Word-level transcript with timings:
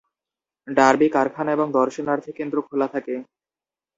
Derby 0.67 1.07
কারখানা 1.09 1.49
এবং 1.53 1.67
দর্শনার্থী 1.73 2.31
কেন্দ্র 2.37 2.57
খোলা 2.67 2.87
থাকে। 2.93 3.15